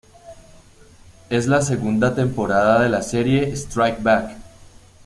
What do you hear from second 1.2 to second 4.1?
Es la segunda temporada de la serie "Strike